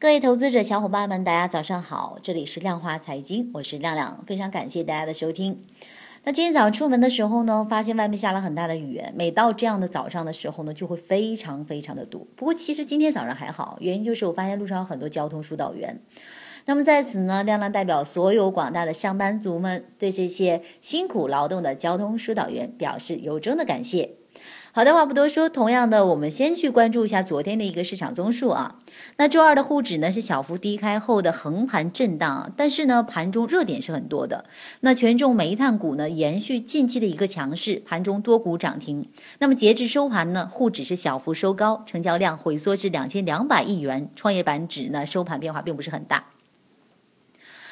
[0.00, 5.64] 各位投资者小伙伴们，大家早上好，这里是量化财经，我是亮亮，非常感谢大家的收听。
[6.22, 12.28] 那今天早上出门的时候呢，发现外面下了很大的雨，每到这样的早上的时候呢，就会非常非常的堵。
[12.36, 16.00] 不过其实今天早上还好，原因就是我发现路上有很多交通疏导员。
[16.66, 24.17] 那么在此呢，亮亮代表所有广大的上班族们，对这些辛苦劳动的交通疏导员表示由衷的感谢。
[24.72, 28.76] 好的话不多说，同样的，我们先去关注一下昨天的一个市场综述啊。
[29.16, 34.44] 那周二的沪指呢是小幅低开后的横盘震荡，但是呢盘中热点是很多的。
[34.80, 39.08] 那权重煤炭股呢延续近期的一个强势，盘中多股涨停。
[39.40, 46.26] 那么截至收盘呢，沪指是小幅收高，成交量回缩至两千两百亿元，创业板指呢收盘变化并不是很大。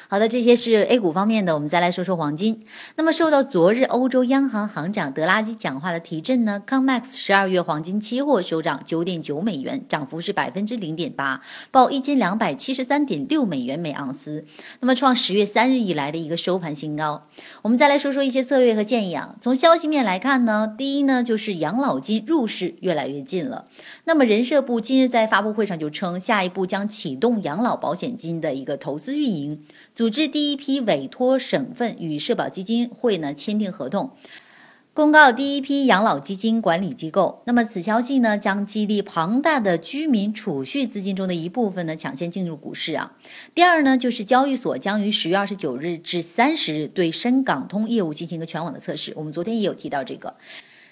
[0.09, 2.61] 好的，这些是 A 股方面的，我们再来说说黄金。
[2.95, 14.45] 那么，受到昨日欧洲央行行长德拉基讲话的提振呢，COMEX 十二月黄金期货收涨九点九美元，涨幅是百分之零点八，报一千两百七十三点六美元每盎司，
[14.79, 17.23] 那么创十月三日以来的一个收盘新高。
[17.63, 19.35] 我们再来说说一些策略和建议啊。
[19.41, 23.65] 从消息面来看呢，第一呢就是养老金入市越来越近了。
[24.05, 29.61] 那么人社部今日在发布会上就称，下一步将启动养老保险金的一个投资运营。
[29.97, 34.11] 组织第一批委托省份与社保基金会呢签订合同，
[34.93, 37.41] 公告第一批养老基金管理机构。
[37.47, 43.13] 那么此消息呢将激励庞大的居民储蓄资金中的一部分呢抢先进入股市啊。
[43.55, 49.13] 第二呢就是交易所将于十月二十九日至三十日对深港通业务进行一个全网的测试。
[49.15, 50.35] 我们昨天也有提到这个。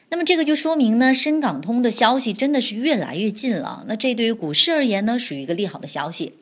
[0.09, 3.85] 那么这个就说明呢，深港通的消息真的是越来越近了。
[3.87, 6.33] 那这对于股市而言呢，属于一个利好的消息。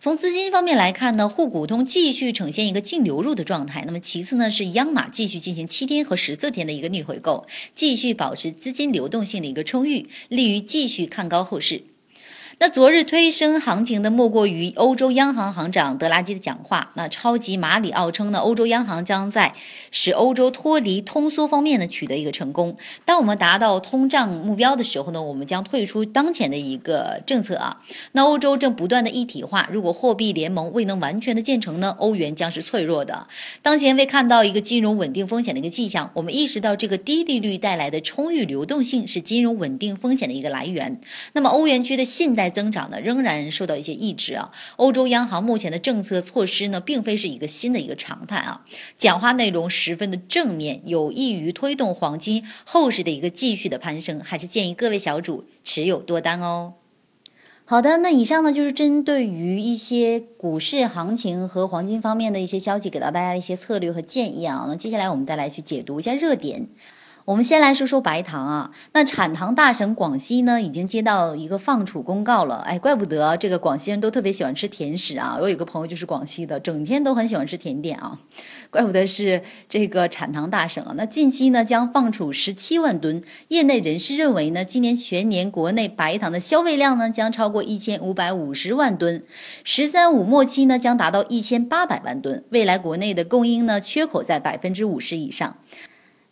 [0.00, 3.84] 从资金方面来看呢，沪股通继续呈现一个净流入的状态。
[3.86, 11.82] 那么其次呢，是央马继续进行七天和十四天的一个逆回购，继续保持资金流动性的一个充裕，利于继续看高后市。
[12.60, 16.90] 那昨日推升行情的莫过于欧洲央行行长德拉基的讲话。
[16.96, 19.54] 那超级马里奥称呢，欧洲央行将在
[19.92, 22.76] 使欧洲脱离通缩方面呢取得一个成功。
[23.04, 27.80] 当我们达到通胀目标的时候呢，我们将退出当前的一个政策啊。
[28.10, 33.28] 那欧洲正不断的一体化，如果货币联盟未能完全的建成呢，欧元将是脆弱的。
[33.62, 41.00] 当前未看到一个金融稳定风险的一个迹象，我们意识到这个低利率带来的充裕流动性是金融稳定风险的一个来源。
[41.34, 42.47] 那么欧元区的信贷。
[42.50, 44.50] 增长呢仍然受到一些抑制啊。
[44.76, 48.64] 欧洲央行目前的政策措施呢，并非是一个新的一个常态啊。
[48.96, 56.74] 讲话内容十分的正面，有益于推动黄金后市的一个继续的攀升，还是建议各位小主持有多单哦。
[57.64, 64.64] 好的，那以上呢就是针对于一些股市行情和黄金方面的一些消息，给到大家的一些策略和建议啊。
[64.66, 66.66] 那接下来我们再来去解读一下热点。
[67.28, 72.64] 我们先来说说白糖啊，那产糖大省广西呢，已经接到一个放储公告了。
[72.66, 75.36] 哎，怪不得这个广西人都特别喜欢吃甜食啊！
[75.38, 78.18] 我有一个朋友就是广西的，整天都很喜欢吃甜点啊，
[78.70, 80.94] 怪不得是这个产糖大省啊。
[80.96, 89.22] 那近期呢，将放储十七万吨，业内人士认为呢，今年全年国内白糖的消费量呢，将超过一千五百五十万吨，
[89.62, 95.58] 十三五末期呢，将达到一千八百万吨，未来国内的供应呢，缺口在百分之五十以上。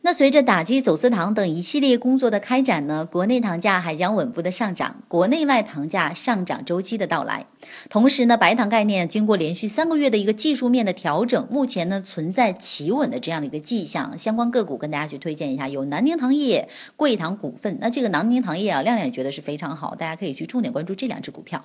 [0.07, 7.45] 那随着打击走私糖等一系列工作的开展呢，国内糖价还将稳步的上涨，国内外糖价上涨周期的到来。
[7.91, 14.17] 同时呢，白糖概念经过连续三个月的一个技术面的调整，目前呢存在企稳的这样的一个迹象。
[14.17, 17.77] 相关个股跟大家去推荐一下，有南宁糖业、贵糖股份。
[17.81, 21.61] 那这个南宁糖业啊，亮亮也觉得是非常好，大家可以去重点关注这两只股票。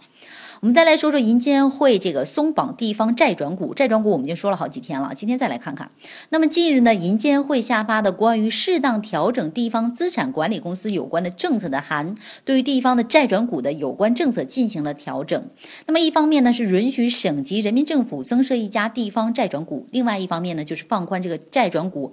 [0.62, 5.90] 我们再来说说银监会这个松绑地方债转股，债转股我们已经说了好几天了，今天再来看看。
[6.30, 12.14] 那么近日呢，银监会下发的关于适当调整地方资产管理公司有关的政策的函，
[12.46, 15.44] 对于地方的债转股的有关政策进行了调整。
[15.88, 22.12] 那么一方面呢是允许省级人民政府增设一家地方债转股，另外一方面呢就是放宽这个债转股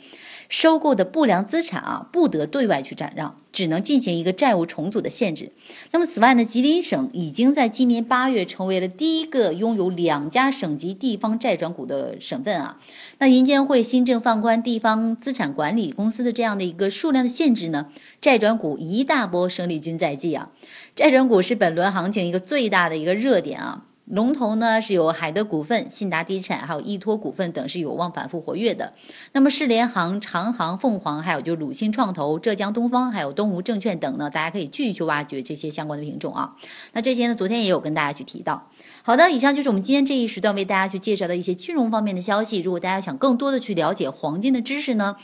[0.48, 3.36] 收购的不良资产啊，不得对外去转让。
[3.58, 5.50] 只能进行一个债务重组的限制。
[5.90, 12.78] 那么，此外呢，吉林省已经在今年八月成为了第一个拥有两家省级地方债转股的省份啊。
[13.18, 17.88] 那银监会新政放宽地方资产管理公司的这样的一个数量的限制呢，
[18.20, 20.52] 债转股一大波生力军在即啊。
[20.94, 23.86] 债转股是本轮行情一个最大的一个热点啊。
[24.10, 28.94] 龙头呢是有海德股份、信达地产，还有易托股份等是有望反复活跃的。
[29.32, 36.54] 那么世联行、长航、凤凰，还有就鲁信创投、浙江东方，还有东吴证券等呢，大家可以继续去挖掘这些相关的品种啊。
[36.92, 38.70] 那这些呢，昨天也有跟大家去提到。
[39.02, 42.60] 好的，以上就是我们今天这一时段为大家去介绍的一些金融方面的消息。
[42.60, 45.16] 如果大家想更多的去了解黄金的知识呢，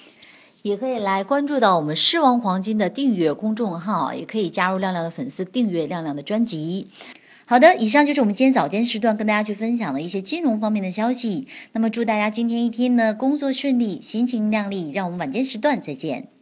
[0.61, 6.89] 也可以来关注到我们狮王黄金的订阅公众号，也可以加入亮亮的粉丝订阅亮亮的专辑。
[7.47, 11.47] 好的，以上就是我们今天早间时段跟大家去分享的一些金融方面的消息。
[11.73, 14.91] 那么祝大家今天一天呢工作顺利，心情亮丽。
[14.93, 16.34] 让我们晚间时段再见。